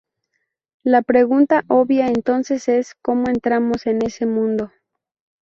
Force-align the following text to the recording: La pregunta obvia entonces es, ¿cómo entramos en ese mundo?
La 0.81 1.03
pregunta 1.03 1.63
obvia 1.67 2.07
entonces 2.07 2.67
es, 2.69 2.95
¿cómo 3.03 3.27
entramos 3.27 3.85
en 3.85 4.01
ese 4.03 4.25
mundo? 4.25 4.71